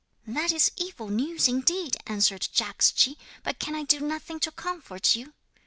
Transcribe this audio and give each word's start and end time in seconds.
'"That 0.25 0.51
is 0.51 0.71
evil 0.77 1.09
news 1.09 1.47
indeed," 1.47 1.95
answered 2.07 2.47
Jagdschi; 2.55 3.17
"but 3.43 3.59
can 3.59 3.75
I 3.75 3.83
do 3.83 3.99
nothing 3.99 4.39
to 4.39 4.49
comfort 4.51 5.15
you?" 5.15 5.33